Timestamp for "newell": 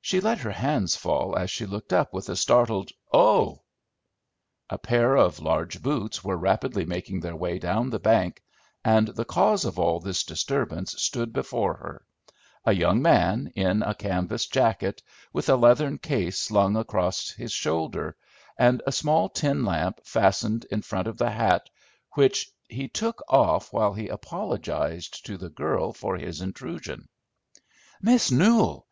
28.30-28.86